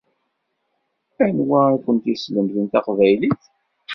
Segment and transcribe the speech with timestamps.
[1.25, 3.41] Anwa i kent-yeslemden taqbaylit?